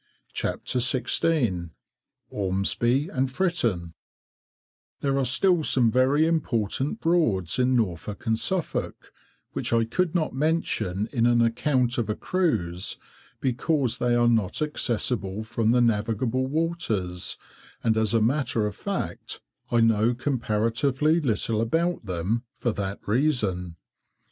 [0.29, 3.93] [Picture: Decorative drop capital]
[5.01, 9.13] There are still some very important Broads in Norfolk and Suffolk,
[9.51, 12.97] which I could not mention in an account of a cruise,
[13.41, 17.37] because they are not accessible from the navigable waters,
[17.83, 19.39] and, as a matter of fact,
[19.69, 23.75] I know comparatively little about them for that reason.